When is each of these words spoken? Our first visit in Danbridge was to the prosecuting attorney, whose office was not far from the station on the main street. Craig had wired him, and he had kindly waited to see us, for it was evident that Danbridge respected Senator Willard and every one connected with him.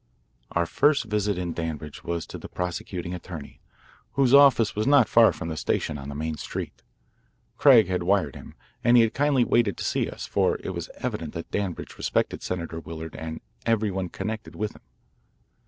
Our 0.53 0.65
first 0.65 1.03
visit 1.05 1.37
in 1.37 1.53
Danbridge 1.53 2.03
was 2.03 2.25
to 2.25 2.39
the 2.39 2.49
prosecuting 2.49 3.13
attorney, 3.13 3.61
whose 4.13 4.33
office 4.33 4.75
was 4.75 4.87
not 4.87 5.07
far 5.07 5.31
from 5.31 5.49
the 5.49 5.55
station 5.55 5.99
on 5.99 6.09
the 6.09 6.15
main 6.15 6.37
street. 6.37 6.81
Craig 7.55 7.85
had 7.87 8.01
wired 8.01 8.35
him, 8.35 8.55
and 8.83 8.97
he 8.97 9.03
had 9.03 9.13
kindly 9.13 9.43
waited 9.43 9.77
to 9.77 9.83
see 9.83 10.09
us, 10.09 10.25
for 10.25 10.57
it 10.63 10.71
was 10.71 10.89
evident 10.95 11.35
that 11.35 11.51
Danbridge 11.51 11.99
respected 11.99 12.41
Senator 12.41 12.79
Willard 12.79 13.15
and 13.15 13.41
every 13.63 13.91
one 13.91 14.09
connected 14.09 14.55
with 14.55 14.75
him. 14.75 14.81